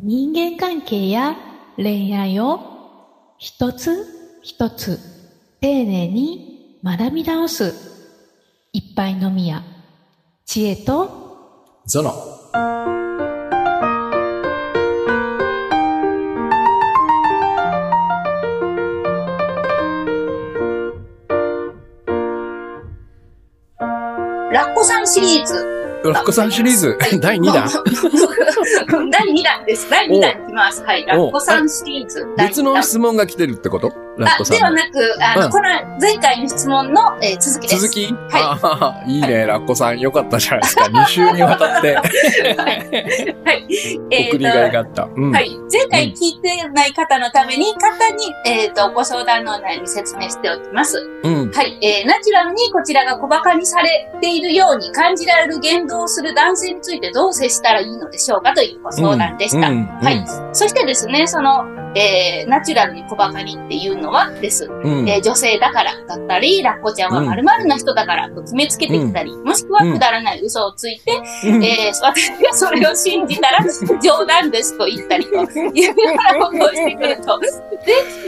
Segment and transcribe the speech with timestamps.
[0.00, 1.36] 人間関係や
[1.76, 4.06] 恋愛を一つ
[4.42, 5.00] 一つ
[5.60, 7.74] 丁寧に学び直す
[8.72, 9.64] 一杯のみや
[10.46, 12.12] 知恵とゾノ。
[24.52, 25.77] ラッコさんシリーズ。
[26.04, 26.96] ラッコさんシリーズ。
[27.20, 27.68] 第2弾。
[29.10, 29.90] 第2弾です。
[29.90, 30.82] 第2弾ます。
[30.82, 31.06] はい。
[31.06, 32.26] ラッコさんシリーズ。
[32.36, 33.92] 別弾の質問が来てるってこと？
[34.18, 34.76] ラッあコさんの。
[34.76, 35.68] ではなく、あの、うんこの
[36.00, 37.82] 前回の質問の、えー続きです。
[37.82, 38.12] 続き？
[38.12, 39.98] はあーいいね、ラッコさん。
[40.00, 40.84] よかったじゃないですか。
[40.84, 43.66] 2週にわたってはい。
[44.10, 45.08] え 送りがいがあった。
[45.14, 45.32] うん。
[45.32, 45.56] はい。
[45.72, 50.98] 前回聞いてない方のために、簡単に、えっ、と、ご相談のお悩み説明しておきます。
[51.22, 51.50] うん。
[51.52, 51.78] はい。
[51.82, 59.68] えー、ナチュラルにこちらが小馬鹿にされているように感じられる言動をする男性についてどう接したらいいのでしょうかというご相談でした。
[59.68, 60.47] はい。
[60.58, 64.64] そしてですね、その、えー、ナチュラルに小馬鹿にっていうのはです。
[64.66, 65.08] うん。
[65.08, 71.12] えー女性だからだったり、ラッコちゃんは〇〇な人だからと決めつけてきたり、もしくはくだらない嘘をついて、
[71.48, 73.64] うんえー私がそれを信じたら
[74.02, 75.36] 冗談ですと言ったりと
[75.70, 75.94] いうよ
[76.32, 77.38] うなことをしてくると。
[77.38, 77.46] で、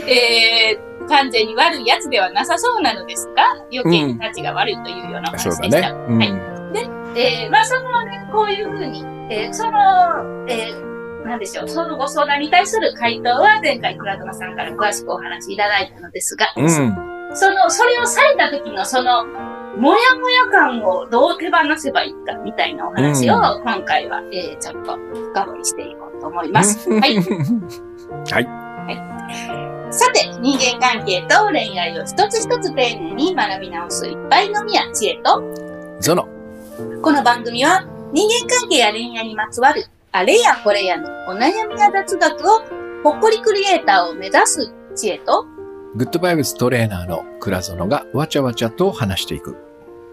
[0.07, 5.81] えー完全に悪いやつではなさそうなのですが、余計に立ちが悪いというような話でした。
[5.81, 5.95] だね。
[6.07, 6.29] うんはい
[7.15, 10.90] えーまあそのね、こういうふうに、えーその、えー
[11.25, 16.69] なんでしょう、そのご相談に対する回答は前回倉友さんから詳しくお話しいただいたのですが、うん。
[17.33, 26.89] その、それをされた時のその、もやもや感をどう手放せばいいかみたいなお話を、うん今回は、えーちょっと深掘りしていこうと思います。
[26.91, 27.15] はい。
[27.15, 29.93] はい。
[29.93, 35.41] さて、人間関係と恋愛を一つ一つ丁寧に学び直すいっぱいのみや知恵と、
[35.99, 36.27] ゾノ。
[37.01, 42.59] この番組は人間関係や恋愛にまつわるあれやこれやのお悩みや雑学を
[43.01, 45.45] ほっこりクリエイターを目指す知恵と
[45.95, 49.55] グッドバイブストレーナーの倉園がわちゃわちゃと話していく。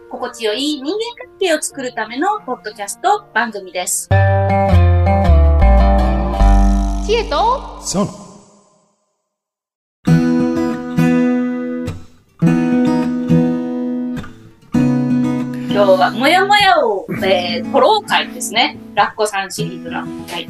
[0.08, 4.08] 心地よい人間関係を作るためのポッドキャスト番組です。
[7.04, 8.27] 知恵とゾノ。
[15.78, 18.76] 今日はもやもやを、えー、取ろう会ですね。
[18.96, 20.00] ラッコさんシリーズの。
[20.00, 20.48] はい。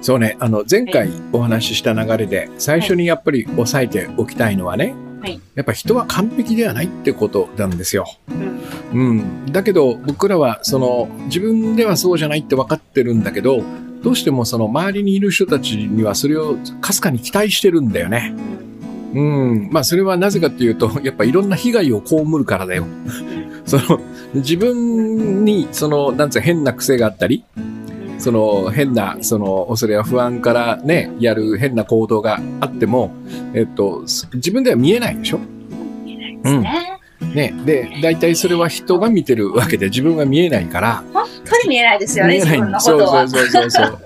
[0.00, 8.06] そうね、あの、前回お話しした流れで、最初にやっぱり押さえておきたいのはね、はいやっぱ人は完璧ではないってことなんですよ。
[8.30, 9.10] うん。
[9.10, 9.52] うん。
[9.52, 13.62] だけど、僕らは、その、自分ではそうじゃないって分かってるんだけど、
[14.02, 18.34] どうしてもその周りにいる人たちにはそれをかすかに期待してるんだよね。
[19.14, 19.68] うん。
[19.70, 22.86] まあ、それはなぜかっていうと、 やっぱいろんな被害を被るからだよ。
[23.64, 24.00] その、
[24.34, 27.44] 自分に、その、なんつう変な癖があったり、
[28.18, 33.12] その変な、その恐れや不安からね、やる変な行動があっても、
[33.54, 35.40] えっと、す自分では見えないでしょ？
[36.44, 36.98] ですね。
[37.34, 37.54] ね。
[37.64, 41.02] で、大体それは人が見てるわけで自分は見えないから、
[41.62, 43.28] に見えないですよね、自分のことは。
[43.28, 43.98] そうそうそうそう。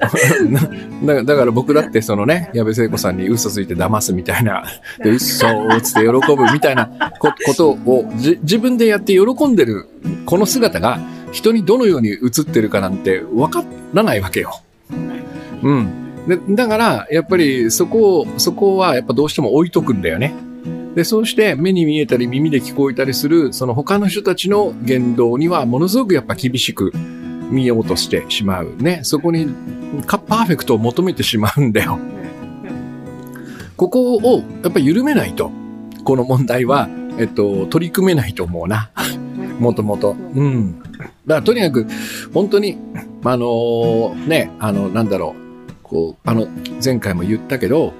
[1.06, 4.64] だだから僕だってそのね、矢部聖子さんに嘘ついて騙すみたいな、
[5.02, 6.86] で嘘をつって喜ぶみたいな
[7.18, 9.86] こことをじ自分でやって喜んでる
[10.26, 10.98] この姿が
[11.32, 14.60] 人にどのように映ってるかなんてわからないわけよ。
[15.62, 16.04] うん。
[16.26, 20.32] でだから、やっぱりそこを、そこはやっぱどうしても置いとくんだよね。
[20.94, 26.92] で、そうして目に見えたり耳で聞こえたりする、その他の人たちの言動にはものすごくやっぱ厳しく
[27.50, 29.00] 見ようとしてしまうね。
[29.02, 29.48] そこに
[30.06, 31.98] かパーフェクトを求めてしまうんだよ。
[33.76, 35.50] ここをやっぱ緩めないと、
[36.04, 36.88] この問題は、
[37.18, 38.90] えっと、取り組めないと思うな。
[39.58, 40.16] もともと。
[40.34, 40.80] うん。
[40.80, 41.86] だからとにかく、
[42.32, 42.78] 本当に、
[43.24, 45.34] あのね、あの、なんだろ
[45.68, 46.48] う、こう、あの、
[46.84, 47.94] 前回も言ったけど、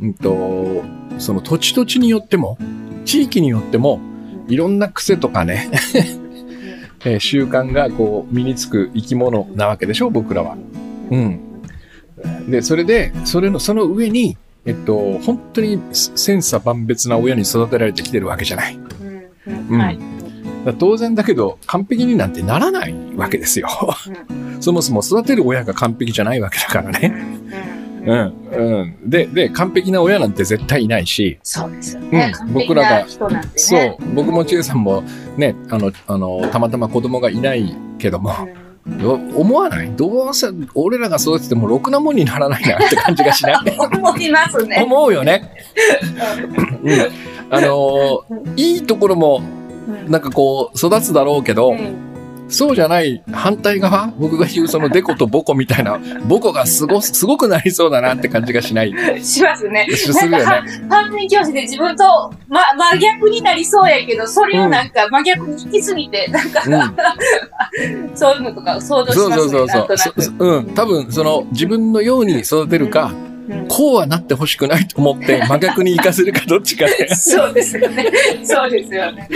[0.00, 0.82] うんと、
[1.18, 2.58] その土地土地によっても、
[3.04, 4.00] 地域によっても、
[4.48, 5.70] いろんな癖とかね、
[7.06, 10.56] えー習慣がこう身につく生き物なわけでしょ、僕らは。
[11.10, 11.40] うん。
[12.48, 18.78] で、それで、それの、その上に、えっと、本当に千差万別な親に育てられてきてるわけじゃない。
[19.46, 19.98] うんはい。
[20.80, 23.68] 当然だけど、完璧になんてならないわけですよ。
[24.58, 27.14] そもそも育てる親が完璧じゃないわけだからね。
[28.06, 29.10] うん、うん。
[29.10, 32.32] で、で、完璧な親なんて絶対いないし、そうですよね。
[32.40, 33.06] うん僕らがね。
[33.56, 35.02] そう、僕も千恵さんも
[35.36, 38.32] ね、あの、あの、たまたま子供がいないけども、
[38.86, 39.90] ど思わない？
[39.96, 43.56] どうせ、俺らが育ててもろくなもんにならないなって感じがしない？
[43.98, 44.80] 思いますね。
[44.84, 45.50] 思うよね。
[46.84, 46.98] うん。
[47.50, 48.24] あの、
[48.54, 49.42] いいところも、
[50.06, 51.96] なんかこう、育つだろうけど、うん
[52.48, 58.94] そうじゃない反対側僕が言うそのデコとボコみたいな、ボコがすご、すごくなりそうだなって感じがしない。
[59.22, 59.86] しますね。
[59.94, 60.44] するよね。
[60.88, 62.04] 反面教師で自分と、
[62.48, 62.60] ま、
[62.92, 69.36] 真逆になりそうやけど、それをなんか真逆に引きすぎて、なんか、うん、 そういうのとか想像しますね。
[69.36, 70.56] そうそうそうそう。
[70.56, 70.74] うん。
[70.74, 73.35] 多分、その、自分のように育てるか、うん
[73.68, 77.14] こうはなってほしくないと思って 真逆に活かせるかどっちかで。
[77.14, 78.10] そうですよね。
[78.44, 79.28] そうですよね。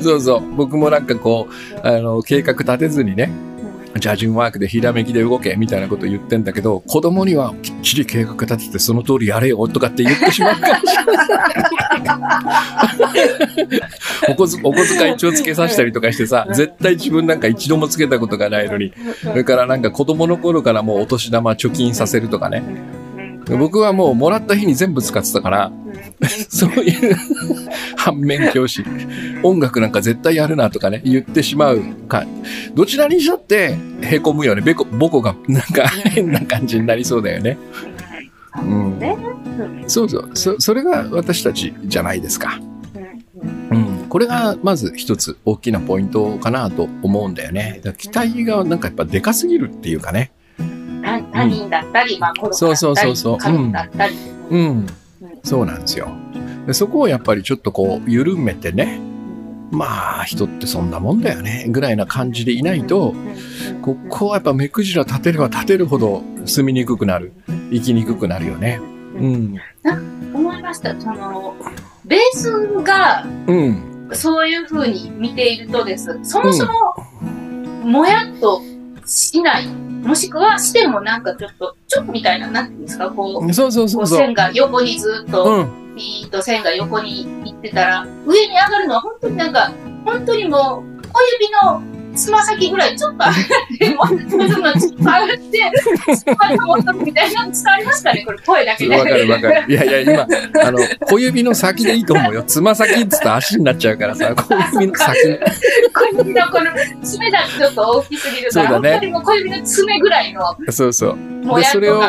[0.00, 0.54] そうそう。
[0.56, 3.30] 僕もなんかこう、あの、計画立てずにね、
[3.98, 11.16] ジャージンワークでひらめきで動けみたいなこと言ってんだけど、子供にはきっちり計画立ててその通りやれよとかって言ってしまうかもしれない。
[14.28, 18.92] お小づお小遣い一応つけさせたりとかしてさ、絶対自分なんか一度もつけたことがないのに、
[19.22, 22.62] それからなんか子供の頃からもうお年玉貯金させるとかね。
[23.54, 25.72] 僕はもうもらった日に全部使ってたから、
[26.48, 27.16] そういう
[27.96, 28.84] 反面教師、
[29.42, 32.26] 音楽なんか絶対やるなとかね、言ってしまうか。
[32.74, 34.62] どちらにしたって、へこむよね。
[34.62, 37.56] べこ、ボコがなんか 変な感じになりそうだよね。
[38.60, 38.98] うん。
[38.98, 39.16] ね
[39.86, 40.30] そうそう。
[40.34, 42.58] そ、それが私たちじゃないですか。
[43.70, 44.06] うん。
[44.08, 47.80] これがまず一つ大きなポイントかなと思うんだよね。
[47.82, 50.32] だから期待がなんかやっぱでかすぎるっていうかね。
[51.22, 54.16] 他他人だったり、まあ子供だったり、そうそうそうそう家族だったり。
[54.50, 54.86] うん。
[55.44, 56.08] そうなんですよ。
[56.66, 59.00] でそこをやっぱりちょっとこう、緩めてね。
[59.70, 61.66] まあ、人ってそんなもんだよね。
[61.68, 63.14] ぐらいな感じでいないと、
[63.82, 67.32] ここはやっぱ目くじら立てれば立てるほど住みにくくなる。
[67.72, 68.80] 生きにくくなるよね。
[69.16, 69.56] うん。
[70.34, 70.98] 思いました。
[71.00, 71.56] その、
[72.04, 72.52] ベース
[72.82, 74.10] がうん。
[74.12, 76.16] そういう風に見ているとです。
[76.22, 76.72] そもそも、
[77.84, 78.62] もやっと
[79.04, 79.66] しない。
[80.06, 85.96] もしくはしてもなんかちょっと、ちょっとみたいな、なんていうんですか、こう、そうそうそう線が横にずっと、うん。
[85.96, 89.72] ピーッと線が横に行ってたら、上に上がるのは本当になんか、
[90.04, 93.34] 本当にもう、小指のつま先ぐらいちょっと上がっ
[93.68, 98.96] て、ちょっと上がって、スパッと戻るみたいなの伝わりますかねこれ声だけで。
[98.96, 99.72] わかるわかる。
[99.72, 100.26] いやいや、今、
[100.64, 100.78] あの、
[101.08, 102.42] 小指の先でいいと思うよ。
[102.42, 105.38] つま先っつった足になっちゃうからさ、小指の先。
[105.92, 106.70] 小指のこの
[107.02, 111.16] 爪だけちょっと大きすぎるから、そうだね本当にもう小指の爪ぐらいのそうそう。
[111.16, 112.00] もやっとそれを。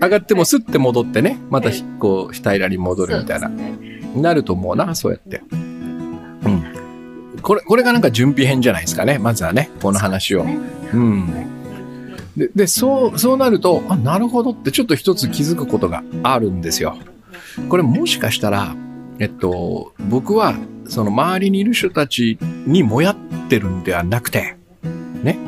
[0.00, 3.48] 上がってもスッて戻ってね、またこう、平らに戻るみたいな。
[3.48, 5.42] ねなると思うな、そうやって。
[5.52, 6.81] うん。
[7.42, 9.18] これ、これがなんか準備編じゃないですかね。
[9.18, 10.46] まずはね、この話を。
[10.92, 11.26] うん。
[12.36, 16.96] で、で、そう、そうなると、あ、なるほどってちょっと一つ気づくことがあるんですよ。
[17.68, 18.74] これもしかしたら、
[19.18, 20.54] えっと、僕は、
[20.88, 23.16] その周りにいる人たちにもやっ
[23.48, 24.56] てるんではなくて、
[25.22, 25.38] ね。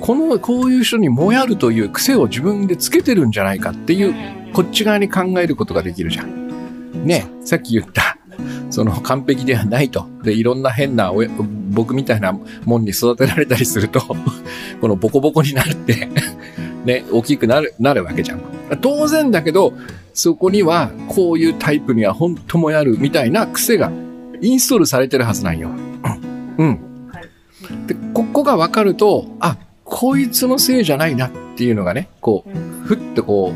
[0.00, 4.14] この、こういう人にもやるという癖を自分でつけてるんじゃないかっていう、
[4.52, 7.06] こっち側に考えることができるじゃん。
[7.06, 8.13] ね、さっき言った、
[8.74, 10.08] その完璧ではないと。
[10.24, 11.30] で、いろんな変な親、
[11.70, 12.32] 僕みたいな
[12.64, 14.00] もんに育てられたりすると、
[14.80, 16.08] このボコボコになるって、
[16.84, 18.40] ね、大きくなる、なるわけじゃん。
[18.80, 19.74] 当然だけど、
[20.12, 23.92] そこには、こういうタイプには本当もやるみたいな癖が
[24.40, 25.70] インストールされてるはずなんよ。
[26.58, 26.80] うん。
[27.86, 33.54] で、ここが分かると、あ、こいつのせいじゃないなっていうのがね、こう、ふってこ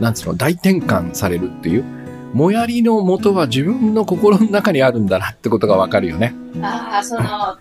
[0.00, 1.95] う、なんつうの、大転換されるっていう。
[2.36, 6.34] もやりの元は自分の心の中にあるんだなってことがわかるよね。
[6.60, 7.56] ああ、その、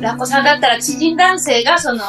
[0.00, 2.04] ラッコさんだったら知人男性がその、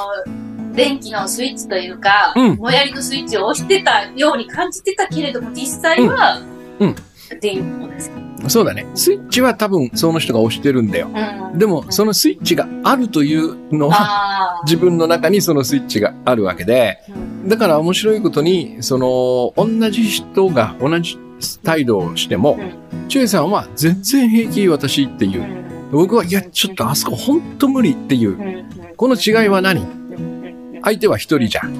[0.75, 6.39] 電気のスイッチというか、うんもやりのスイッチを押してたように感じてたけれども、実際は、
[6.79, 6.95] うんうん
[7.39, 8.11] 電気です。
[8.49, 8.85] そうだね。
[8.93, 11.07] スイッチは多分その人が押してるんだよ。
[11.07, 16.99] うんでも、そのスイッチがあるというのは、あ自分の中にそのスイッチがあるわけで、
[17.47, 21.17] だから面白いことに、その、同じ人が同じ
[21.63, 22.59] 態度をしても、
[23.07, 25.45] チュエさんは全然平気私っていうう。
[25.45, 28.33] ん僕は、いや、ちょっとあそこほんと無理っていうう。
[28.33, 29.81] んこの違いは何？
[29.81, 31.73] うん相手は一人じゃん。
[31.73, 31.75] う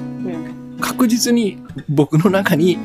[0.76, 2.76] ん確実に僕の中に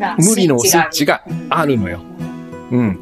[0.00, 2.00] あ無理のスイッチががあるのよ。
[2.70, 2.98] うん。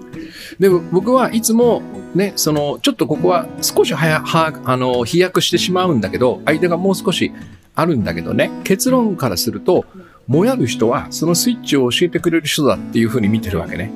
[0.59, 1.83] でも僕はいつも
[2.15, 7.33] ね、その、ちょっとここは少し早、は、あの、飛躍してしまうんだけど、相手がもう少し
[7.75, 9.87] あるんだけどね、結論からすると、
[10.33, 13.93] もやる人はそのスイッチを教えてくれる人だっていうふうに見てるわけね。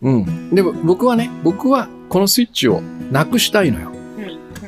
[0.00, 0.54] うん。
[0.54, 2.80] でも僕はね、僕はこのスイッチを
[3.10, 3.90] なくしたいのよ。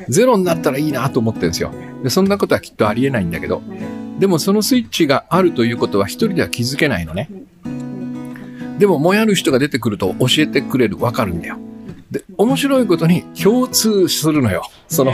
[0.09, 1.71] ゼロになったらいいなと思ってるんですよ。
[2.03, 3.61] で、そんなことはきっとありえないんだけど、
[4.19, 7.29] でもそのスイッチがあるということは一人では気づけないのね。
[8.77, 11.57] でも、もやる人が出てくると教えてくれる、わかるんだよ。
[12.11, 14.69] で、面白いことに共通するのよ。
[14.89, 15.13] その、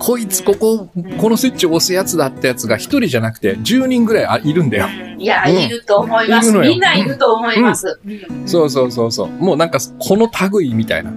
[0.00, 0.88] こいつここ、
[1.18, 4.88] このスイッチを押すやつだってやつが一人じゃなくて10人ぐらいあいるんだよ。
[5.18, 6.52] いや、うんいると思います。
[6.52, 8.00] みんないると思います。
[8.46, 9.28] そうそうそうそう。
[9.28, 11.12] もうなんか、この類みたいな。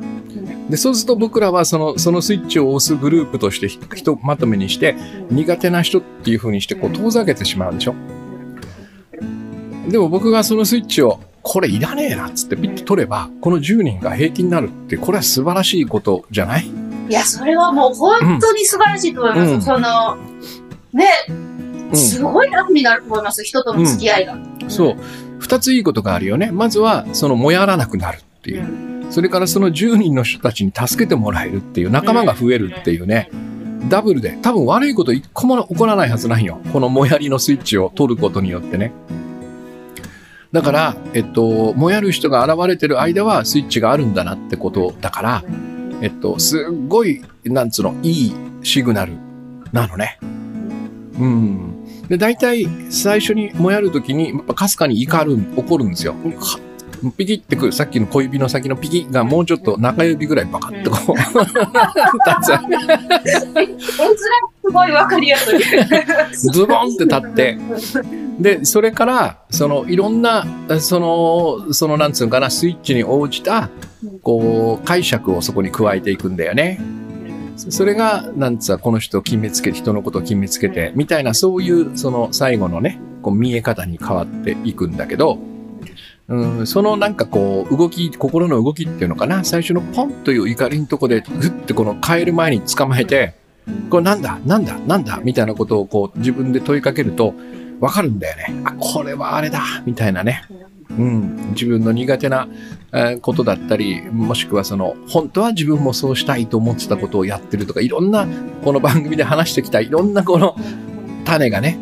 [0.70, 4.96] で、そうすると僕らはその、そのスイッチを押すグループとしてひひとまとめにして、
[5.32, 7.96] 苦手な人っていう風にしてこう遠ざけてしまうでしょ。
[9.88, 16.83] でも僕がそのスイッチを、これいらねえなっつってピッと取れば、この10人が平気になるって、これは素晴らしいことじゃない？
[17.10, 19.52] いや、それはもう本当に素晴らしいと思います。
[19.54, 20.18] うんその、
[20.94, 21.54] ね、うん
[21.96, 23.44] すごい楽になると思います。
[23.44, 24.38] 人との付き合いが。
[24.68, 24.96] そう。
[25.40, 26.52] 二ついいことがあるよね。
[26.52, 29.04] まずは、その、もやらなくなるっていう。
[29.10, 33.30] それからその10人の人たちに助けてもらえるっていう、仲間が増えるっていうね。
[33.90, 36.60] ダブルで、多分悪いこと一個も起こらないはずないよ。
[36.72, 38.92] このもやりのスイッチを取ることによってね。
[40.52, 45.44] だから、えっと、もやる人が現れてる間はスイッチがあるんだなってことだから、
[46.04, 49.14] えっと、すっごい、なんつうの、いいシグナル
[49.72, 50.20] なのね。
[51.18, 51.86] うん。
[52.10, 56.14] で、大体、最初にもやるときに、かすかに怒る、怒るんですよ。
[57.04, 63.80] かピキってくる、さっきの小指の先のピキがもうちょっと中指ぐらいバカッとこう、立絵面
[64.66, 65.60] すごいわかりやすい。
[66.32, 67.58] つズボンって立って、
[68.40, 70.46] で、それから、その、いろんな、
[70.80, 73.70] その、その、なんつうのかな、スイッチに応じた、
[74.22, 76.80] こう、解釈をそこに加えていくんだよね。
[77.56, 85.38] それが、なんつうのこの人を決めつけて、人のことを決めつけて、みたいな、そういう、その、最後のね、こう、見え方に変わっていくんだけど、
[86.30, 93.36] うん、そのなんかこう、動き、心の動きっていうのかな、最初のポンという怒りのとこで、ふってこの変える前に捕まえて、
[93.90, 94.40] これなんだ？
[94.46, 94.78] なんだ？
[94.80, 95.20] なんだ？
[95.24, 97.34] みたいなことをこう、自分で問いかけると、
[97.80, 98.62] わかるんだよね。
[98.64, 100.44] あ、これはあれだみたいなね。
[100.90, 102.48] うん、自分の苦手な
[103.22, 108.28] ことだったり、もしくはその、本当は自分もそうしたいと思ってたことをやってるとか、いろんな、
[108.64, 110.56] この番組で話してきたいろんなこの
[111.26, 111.80] 種がね、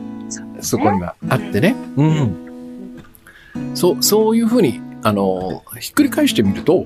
[0.61, 1.75] そこにはあってね。
[1.97, 2.50] うん。
[3.73, 6.85] そう、そういうふうに、あの、ひっくり返してみると、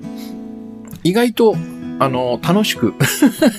[1.04, 1.56] 意外と、
[2.00, 2.94] あの、楽しく、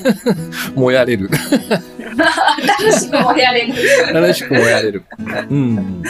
[0.74, 1.30] もやれる。
[1.30, 3.74] 楽しくもやれる。
[4.12, 5.04] 楽しくもやれる。
[5.50, 6.02] うん。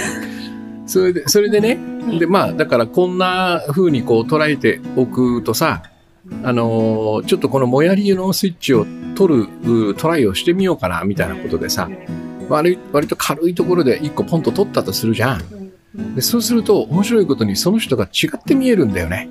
[0.87, 1.79] それで、それでね、
[2.19, 5.83] で、まあ、だからこんな風にこう捉えておくとさ、
[6.43, 8.85] あのーちょっとこのもやりのスイッチを
[9.15, 11.89] 取るうトライをしてみようかな、みたいなことでさ、
[12.49, 15.43] 割い割と軽いところで一個ポンと取ったとするじゃん。
[16.15, 19.29] でそうすると面白いことにその人が違って見えるんだよね。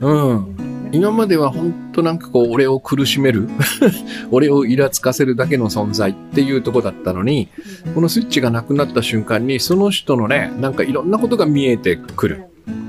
[0.00, 0.56] うん。
[0.92, 3.48] 今までは本当なんかこう、俺を苦しめる、
[4.30, 7.48] 俺をイラつかせるだけの存在っていうとこだったのに、
[7.94, 12.44] このスイッチがなくなった瞬間に、その人のね、なんかいろんなことが見えてくる。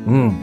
[0.08, 0.34] うん。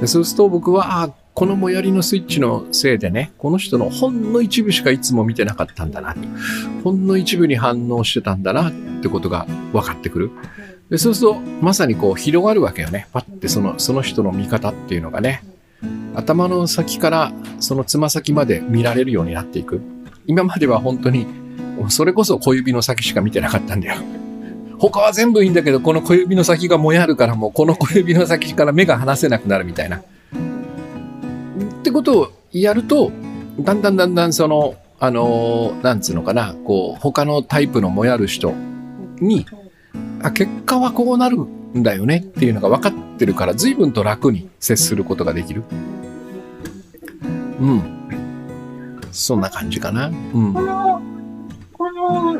[0.00, 6.14] でそうすると僕は、ああこのもやりのスイッチのせいでね、この人のほんの一部しかいつも見てなかったんだな。
[6.84, 10.30] ほんの一部に反応してたんだなってことが分かってくる。
[10.92, 13.08] でそうすると、まさにこう広がるわけよね。
[13.14, 15.42] パッてその、その人の見方っていうのがね。
[16.14, 19.80] 頭の先からそのつま先まで見られるようになっていく。
[20.26, 21.26] 今までは本当に、
[21.88, 24.02] それこそ小指の先しか見てなかったんだよ。
[24.78, 29.96] 他は全部いいんだけど、この小指の先がもやるからもうこの小指の先から目が離せなくなるみたいな。
[29.96, 30.02] っ
[31.82, 33.10] てことをやると、
[33.58, 38.52] だんだんだんだんその、あのーなんつうのかな、こう、他のタイプのもやる人
[39.22, 39.46] に、
[40.22, 45.64] あ、結果はこうなるんだよねっていうのが分かってるから、随分と楽に接することができる。
[47.60, 48.02] うん。
[49.10, 50.06] そんな感じかな。
[50.06, 50.62] うんこ。
[50.62, 51.02] の、
[51.72, 52.32] この、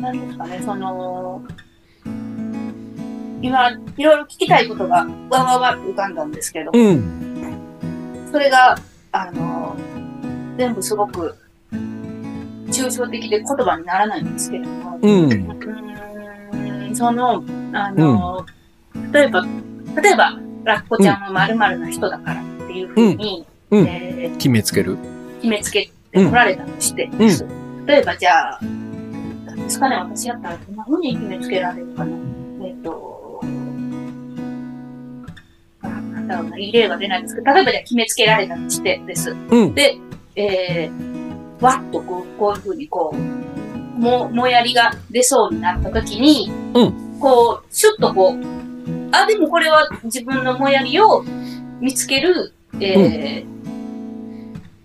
[0.00, 1.42] なんですかね、その、
[3.42, 8.28] 今、いろいろ聞きたいことがわわわ浮かんだんですけど、うん。
[8.32, 8.76] それが、
[9.12, 9.76] あの、
[10.56, 11.36] 全部すごく
[12.74, 15.24] 抽象的で言葉にならないんですけれども、うん。
[15.24, 18.46] うーんその、あの、
[19.12, 19.44] 例えば、
[20.00, 24.96] 例えば、ラッコちゃんは〇〇な人だからっていうふうに、うんうんえー決めつける。
[25.40, 27.44] 決めつけてこられたとしてです、
[27.86, 28.60] 例えばじゃあ、
[29.44, 32.16] なんですかね、私やったらどんな風に決めつけられるかな。
[32.64, 33.40] えっ、と、
[35.82, 39.30] あなんだろうな、いい例が出ないんですけど、例えばじゃあ決めつけられたとしてです。
[39.30, 39.74] うん。
[39.74, 39.96] で、
[40.36, 41.13] えー、
[41.60, 48.38] わっとこう、こういう風にこう、も、もやりが出そうになった時に、うこう、シュッとこう、
[49.12, 51.24] あ、でもこれは自分のもやりを
[51.80, 53.54] 見つける、えー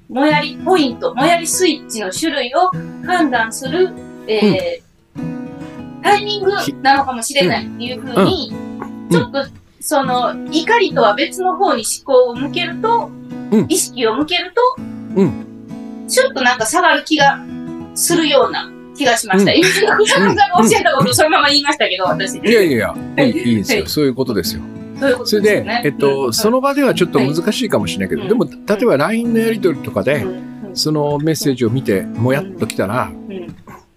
[0.09, 2.71] もやりポイント、もやりスイッチの種類を
[3.05, 3.93] 判断する、
[4.27, 4.89] えー
[6.01, 9.09] タイミングなのかもしれないっていう風に、ん。
[9.09, 9.45] ちょっと、
[9.81, 13.09] その、怒りとは別の方に思考を向けると、
[13.51, 13.65] うん。
[13.69, 14.83] 意識を向けると、
[15.15, 15.23] う
[16.09, 17.39] ちょっとなんか下がる気が
[17.95, 19.51] するような気がしました。
[19.51, 19.67] うん今、
[20.07, 22.37] さんが教えたことをそのまま言いましたけど、私。
[22.39, 22.77] いやいやい
[23.17, 23.87] や、いいいいですよ。
[23.87, 24.61] そういうことですよ。
[24.99, 25.81] そういうことそれで。
[25.85, 33.11] えっと、その場ではちょっと難しいかもしれないけど、はいでも、例えば LINE のやり取りとかで、うんそのメッセージを見て、もやっときたら、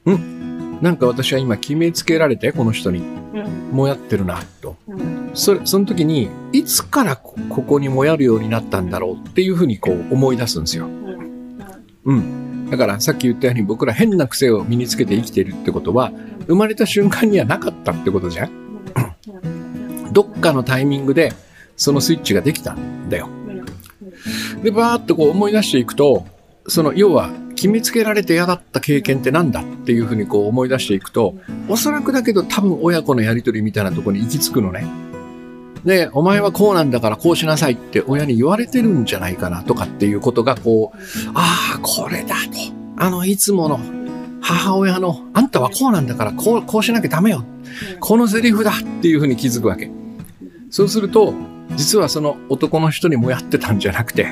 [0.06, 4.76] うんなんか私は今決めつけられて、この人に、うんもやってるな、と。
[4.88, 10.88] うんそれ、その時に、いつからこここにもやるようになったんだろうっていうふうにこう思い出すんですよ。
[12.04, 12.70] うんうん。
[12.70, 16.12] だからさっき言ったように僕ら変な癖を身につけて生きているってことは、
[16.46, 18.50] 生まれた瞬間にはなかったってことじゃん
[20.12, 21.32] どっかのタイミングで
[21.76, 23.28] そのスイッチができたんだよ。
[24.62, 26.26] で、バーっとこう思い出していくと、
[26.68, 31.34] その要は決めつけられて嫌だった経験ってなんだっていうふうにこう思い出していくと、
[31.68, 35.11] おそらくだけど多分親子のやりとりみたいなところに行き着くのね。
[35.84, 40.98] で、お前はこうなんだからこうしなさいって親に言われてるんじゃないかなとかっていうことがこう、
[41.34, 42.50] ああ、これだと。
[42.96, 43.80] あの、いつもの
[44.40, 47.44] 母親の、あんたはこうなんだからこう、こうしなきゃダメよ。
[48.00, 49.90] このセリフだっていうふうに気づくわけ。
[50.70, 51.34] そうすると、
[51.76, 54.28] 実はその男の人にもやってたんじゃなくて、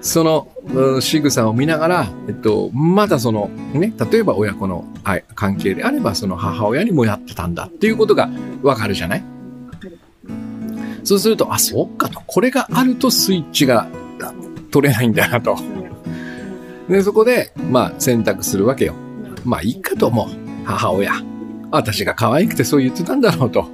[0.00, 4.84] そのうん仕草を見ながら、えっと、まだそのね、例えば親子の
[5.34, 8.28] 関係であれば、その母親にもやってたんだっていうことが
[8.62, 9.24] わかるじゃない？
[11.04, 12.22] そうすると、あ、そうかと。
[12.26, 13.86] これがあるとスイッチが
[14.70, 15.56] 取れないんだなと。
[16.88, 18.94] で、そこで、まあ選択するわけよ。
[19.44, 20.28] まあいいかと思う。
[20.64, 21.12] 母親。
[21.70, 23.68] 私が可愛くてそう言ってたんだろうと。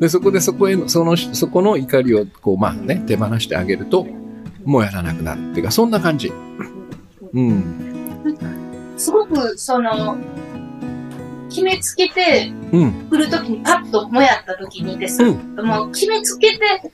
[0.00, 4.06] で、そこでそこへの、その、そこの怒りを、こう、まあね、手放してあげると、
[4.64, 6.32] もうやらなくなるっていうか、そんな感じ。
[7.34, 8.94] うん。
[8.96, 10.16] すごく、その、
[11.50, 12.92] 決めつけてうん。
[13.10, 16.92] 来るときにパッともやったときにです、うもう決めつけて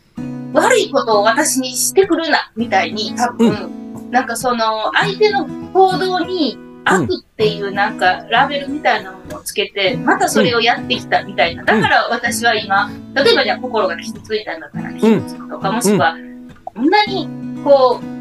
[0.53, 11.65] 悪いことを私にしてくるな、みたいに多分、なんかその相手の行動に悪っていうなんかラベルみたいなものをつけて、またそれをやってきたみたいな。
[11.65, 16.17] だから私は今、例えばじゃあ心が傷ついたんだったら傷つくとか、もしくは、
[16.65, 17.29] こんなに
[17.65, 18.17] こう、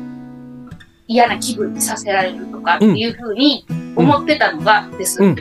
[1.08, 5.24] 嫌な気分にさせられるとかっていうふうに思ってたのがです。
[5.24, 5.36] うん。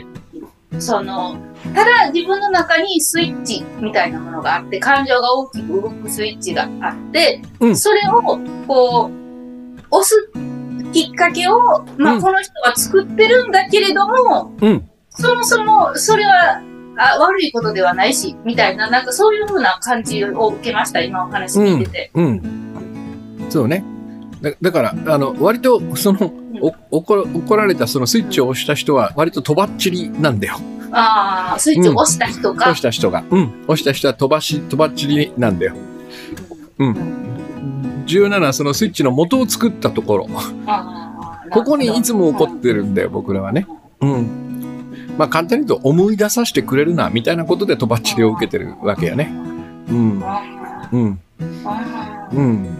[0.79, 1.37] その、
[1.73, 8.21] ただ自分の中にスイッチみたいなものがあって、感情が大きく動くスイッチがあって、うんそれを、
[8.67, 10.29] こう、押す
[10.93, 11.59] きっかけを、
[11.97, 14.89] まあ、うんこの人は作ってるんだけれども、うん。
[15.09, 16.61] そもそも、それは、
[16.97, 22.11] あ悪いことではないし、みたいな、なんかそういうふうな感じを受けました、今お話聞いてて。
[22.13, 22.41] うん。
[23.49, 23.83] そうね。
[24.41, 30.57] だだから、あの、割と、その、お怒ら怒られたそのスイッチを押した人は割ととばっちりなんだよ。
[30.97, 33.25] ああ、スイッチを押した人が、押した人が。
[33.29, 33.63] うん。
[33.67, 35.75] 押した人は飛ばし、とばっちりなんだよ。
[36.79, 38.03] うん。
[38.05, 40.29] 重要なのはそのスイッチの元を作ったところ。
[41.51, 43.67] ここにいつも起こってるんだよ、僕らはね。
[43.99, 45.15] うん。
[45.17, 49.33] まあ簡単に言うと思い出させてくれるな、みたいなことでとばっちりを受けてるわけやね。
[49.89, 50.21] うん。
[50.23, 51.19] あうん。
[52.31, 52.77] うん。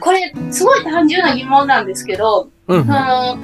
[0.00, 2.90] これ、すごい単純な疑問なんですけど、うん。
[2.90, 3.38] あの、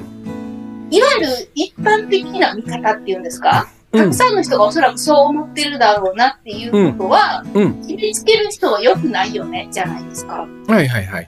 [0.89, 4.13] いわゆる一般的な見方っていうんですか、うんたく。
[4.13, 7.81] さんの人がおそらくそう思ってるだろうなっていうことは、うん。
[7.81, 10.47] 決めつける人は良くないよね、じゃないですか。
[10.67, 11.27] はいはいはい。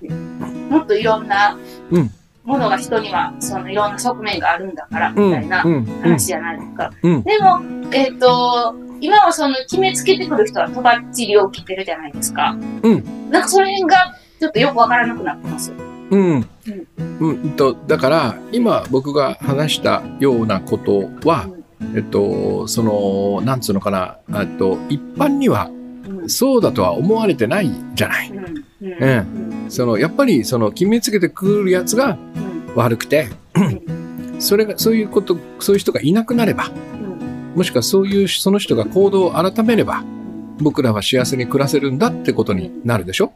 [0.70, 1.58] もっといろんな
[1.92, 2.12] うん
[2.44, 5.30] ものが人には、そのいろんな側面があるんだから、うん。
[5.30, 5.74] みたいなうん。
[5.76, 5.86] うん。
[6.02, 6.92] 話じゃないですか。
[7.02, 12.56] うんでも、えっ、と、今はその決めつけてくる人はとばっちりを切ってるじゃないですか。
[12.84, 13.30] うん。
[13.32, 15.74] なんかそれがちょっとよくわからなくなってます。
[16.12, 16.48] うん。
[17.20, 21.48] うんと、だから、今僕が話したようなことは、
[21.96, 25.70] えっと、その、なんつうのかな、えっと、一般には
[26.08, 26.30] うん。
[26.30, 28.32] そうだとは思われてないじゃない。
[28.82, 29.66] うん。
[29.70, 32.18] その、やっぱり、その、決めつけてくるやつが
[32.70, 32.76] うん。
[32.76, 33.30] 悪くて、
[34.40, 37.58] それが、そういうこと、そういう人がいなくなれば、うん。
[37.58, 40.04] もしくはそういう、その人が行動を改めれば、
[40.60, 43.34] 僕らは幸せに暮らせるんだってことになるでしょ？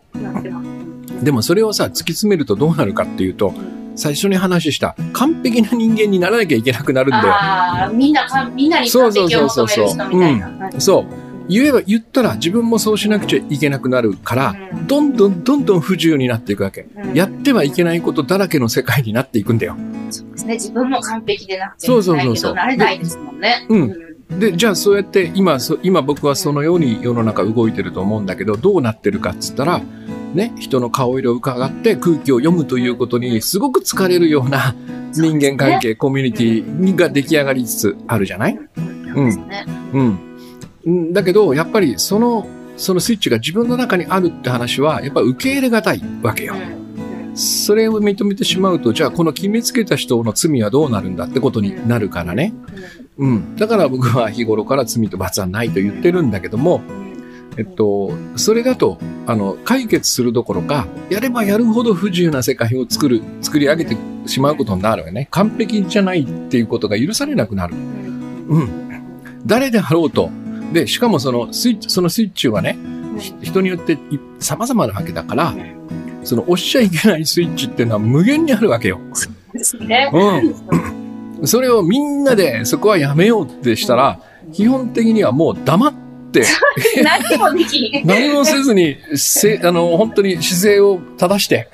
[1.23, 3.53] でもそれをさ、突き詰めるとどうなるかっていうと、
[3.99, 7.25] 最初に話した完璧な人間にならなきゃいけなくなるんだよ。
[7.27, 10.71] ああ、みんなか、みんなに完璧を求める人みたいな。
[10.79, 11.05] そう。
[11.49, 16.87] 言えば言ったら自分もそうしなくちゃいけなくなるから、うんどんどんどんどん不自由になっていくわけ。
[16.95, 19.75] うんやってはいけないことだらけの世界になっていくんだよ。
[20.09, 20.53] そうですね。
[20.53, 23.65] 自分も完璧でなくちゃいけないけど、なれないですもんね。
[23.67, 29.81] うんで、じゃあそうやって今、そ今僕はそのように世の中動いてると思うんだけど、どうなってるかっつったら、
[30.33, 34.75] ね、人の顔色を伺って空気を読むということにすごく疲れるような
[35.13, 38.59] 人間関係、コミュニティが出来上がりつつあるじゃない？
[38.75, 38.81] そ
[39.93, 40.19] うん。
[40.85, 46.55] うんだけど、やっぱりその、そのスイッチが自分の中にあるって話は、やっぱ受け入れがたいわけよ。
[46.55, 46.79] うん
[47.35, 52.53] それを認めてしまうと、じゃあこの決めつけた人の罪はどうなるんだってことになるからね。
[53.17, 53.55] うん。
[53.55, 56.81] だから僕は日頃から罪と罰はないと言ってるんだけども、
[57.59, 65.27] えっと、それだと、あの、解決するどころか、やればやるほど不自由な世界を作る、作り上げてしまうことになるよね。
[65.29, 67.75] 完璧じゃないっていうことが許されなくなる。
[67.75, 68.69] うん。
[69.45, 70.29] 誰であろうと。
[70.71, 72.77] で、しかもそのスイッチ、そのスイッチはね、
[73.17, 73.97] ひ人によってい
[74.39, 75.53] 様々なわけだから、
[76.23, 79.01] その押しちゃいけないスイッチっていうのは無限にあるわけよ。
[79.51, 80.09] ですね。
[80.13, 81.43] うん。
[81.45, 84.21] それをみんなでそこはやめようってしたら、
[84.53, 86.08] 基本的にはもう黙って、
[87.03, 88.05] 何もできん。
[88.07, 91.67] 何もせずに、せ、あの、本当に姿勢を正して、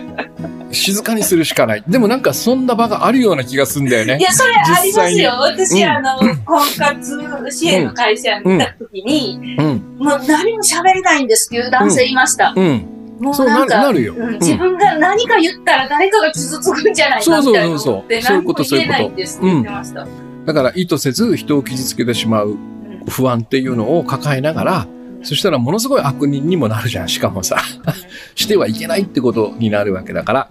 [0.70, 1.84] 静かにするしかない。
[1.88, 4.22] でもなんかそんな場があるような気がするんだよねい。
[4.22, 5.30] や、それありますよ。
[5.40, 9.96] 私、うんあの、婚活支援の会社に行った時に、うん。
[9.98, 12.52] もう何も喋れないんですっていう男性いました。
[12.54, 12.86] うん。
[13.18, 14.14] もそうなる、なるよ。
[14.16, 20.06] うん自分が何か言ったら誰かが傷つくんじゃないかみたいなのってそうそうそうそう何も言えないんですって言ってました。
[20.46, 22.56] だから意図せず人を傷つけてしまう
[23.06, 24.88] 不安っていうのを抱えながら、
[25.22, 27.08] そしたらものすごい悪人にもなるじゃん。
[27.08, 27.58] しかもさ、
[28.34, 30.48] してはいけないってことになるわけだから。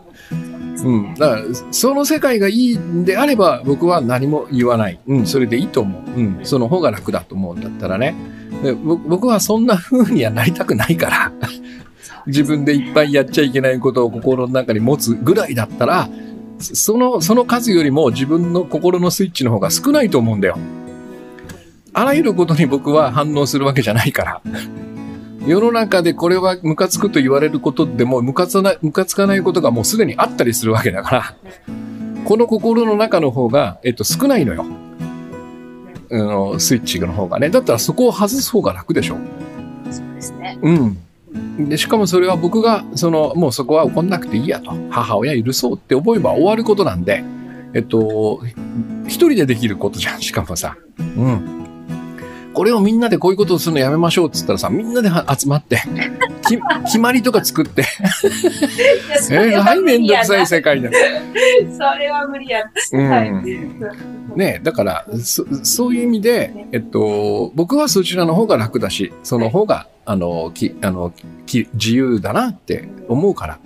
[0.84, 1.14] うん。
[1.16, 5.00] だから、その世界がいいんであれば、僕は何も言わない。
[5.08, 6.20] うん、それでいいと思う。
[6.20, 8.16] うん、その方が楽だと思うんだったらね。
[8.64, 11.32] で僕はそんな風にはなりたくないから。
[12.28, 16.10] 自分でいっぱいやっちゃいけないことを心の中に持つぐらいだったら、
[16.60, 20.58] その、その数よりも自分の心のスイッチの方が少ないと思うんだよ。
[21.98, 24.42] あらゆることに僕は反応するわけじゃないから。
[25.48, 31.36] 世の中でこれはムカつくと言われることでもムカつかない、ムカつかないことがもうすでにあったりするわけだから、
[32.24, 34.66] この心の中の方が、えっと、少ないのよ。
[36.12, 37.50] あの、スイッチの方がね。
[37.50, 39.18] だったらそこを外す方が楽でしょ。
[39.90, 40.60] そうですね。
[40.62, 41.68] うん。
[41.68, 44.72] で、しかもそれは僕が、その、もうそこは怒んなくていいやと。
[44.92, 47.24] 母親許そうって思えば終わることなんで、
[47.74, 48.42] えっと、
[49.08, 50.78] 一人でできることじゃん、しかもさ。
[51.00, 51.67] うん。
[52.58, 55.78] これをみんなでこういうことをするのやめましょうっつったらさ、みんなでは集まって、
[56.48, 60.90] き決まりとか作って、そえー、はい、くさ理やない世界だ。
[60.90, 63.10] それは無理やうな。
[63.10, 63.30] はい。
[63.30, 64.34] ん。
[64.36, 71.14] ねだから、そ、そういう意味で、えっと、僕はそちらの方が楽だし、その方が、あの、き、あの、
[71.46, 73.60] き、自由だなって思うから、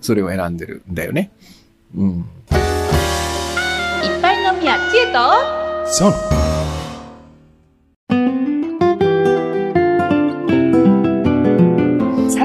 [0.00, 1.32] それを選んでるんだよね。
[1.92, 2.10] うん。
[2.10, 2.24] いっ
[4.22, 6.37] ぱい飲みや知恵とそう。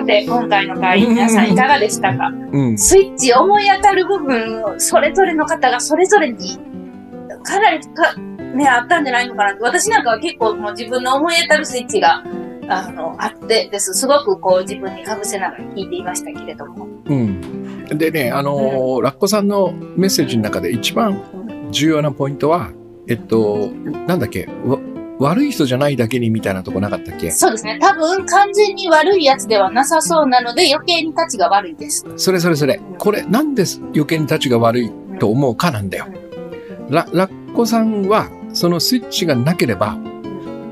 [0.03, 2.27] さて、今回の会、皆さんいかがでしたか？
[2.51, 2.77] うん。
[2.77, 6.37] スイッチ思い当たる部分を、それぞれの方がそれぞれに、
[7.43, 9.63] かなりか、ね、あったんじゃないのかなって。
[9.63, 12.21] 私なんかは結構もう自分の思い当たるスイッチが、
[12.67, 13.93] あの、あってです。
[13.93, 16.87] すごくこう自分に被せながら聞いていましたけれども。
[17.05, 17.85] うん。
[17.87, 21.21] でね、あのーラッコさんのメッセージの中で一番
[21.71, 22.71] 重要なポイントは、
[23.07, 23.71] えっと、
[24.07, 24.79] なんだっけ、わ
[25.19, 27.31] 悪い人じゃないだけにみたいなとこなかったっけ？
[27.31, 27.77] そうですね。
[27.79, 32.05] 多分完全に悪いやつではなさそうなので余計に立ちが悪いです。
[32.17, 32.79] それそれそれ。
[32.97, 36.07] これ、なんで余計に立ちが悪いと思うかなんだよ。
[36.89, 39.97] ララッコさんは、そのスイッチがなければ、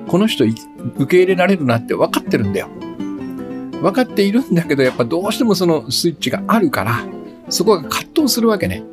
[0.08, 0.56] この人い
[0.98, 2.68] 受け入れられるなって分かってるんだよ。
[3.82, 7.06] 分かっているんだけど、やっぱどうしてもそのスイッチがあるから、
[7.50, 8.84] そこが葛藤するわけね。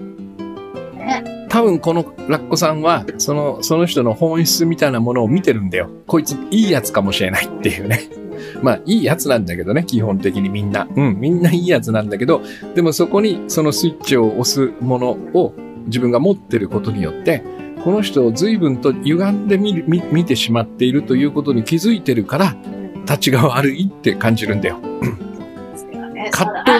[1.48, 5.90] 多分このラッコさんは、その、その人の本質みたいなものを見てるんだよ。
[6.06, 8.00] こいついいやつかもしれないっていうね。
[8.62, 10.86] まあ、いいやつなんだけどね、基本的にみんな。
[10.94, 12.42] うん、みんないいやつなんだけど、
[12.74, 15.54] でもそこにそのスイッチを押すものを
[15.86, 17.42] 自分が持ってることによって、
[17.82, 22.56] この人を随分と歪んで見る見見てしまっているということに気づいてるから、
[23.06, 24.78] 立ちが悪いって感じるんだよ。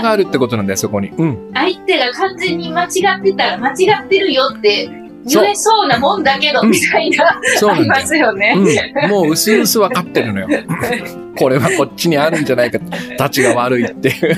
[0.00, 1.08] があるってことなんだよ、そこに。
[1.08, 1.50] うん。
[1.54, 4.88] 相手が完全に間違ってたら間違ってるよって
[5.26, 8.16] 言えそうなもんだけど、うんみたいな、そうなんあります。
[8.16, 8.54] よね。
[8.56, 9.10] うん。
[9.10, 10.48] もう薄々分かってるのよ。
[11.36, 12.78] これはこっちにあるんじゃないか。
[13.18, 14.36] 立ちが悪いっていう。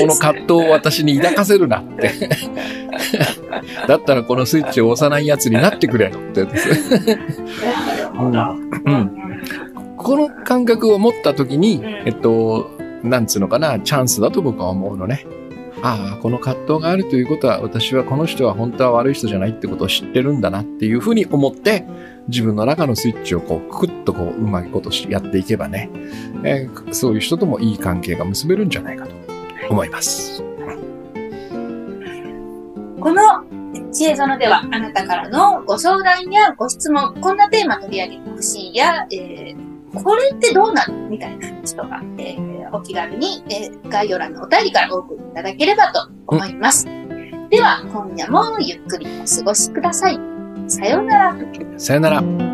[0.00, 2.12] この葛藤を私に抱かせるなって。
[3.88, 6.44] だったらこのスイッチを押さないやつになってくれよって。
[6.44, 6.58] なる
[8.14, 8.40] ほど。
[8.84, 9.20] うん
[9.96, 12.70] この感覚を持った時に、んえっと、
[13.02, 15.26] なんつうのかな、チャンスだと僕は思うのね。
[15.82, 21.86] ああ、この葛藤があるということは、私はこの人は本当は悪い人じゃないってことを知ってるんだなっていうふうに思って、
[22.28, 25.88] 自分の中のスイッチをこう、クッとこう、うまいことしやっていけばね、
[26.44, 29.12] えーそういう人ともいい関係が結べるんじゃないかと
[29.70, 30.42] 思います。
[33.00, 33.22] この
[33.92, 39.70] 知恵園では、あなたからのご相談やご質問、こんなテーマ取り上げてほしいや、えー
[40.04, 41.08] これってどうなの？
[41.08, 46.86] みたいな話とか、えーお気軽に、えー概要欄のお便りからお送りいただければと思います。
[47.50, 50.18] では、今夜もゆっくりお過ごしください。
[50.68, 51.36] さようなら。
[51.76, 52.49] さよなら。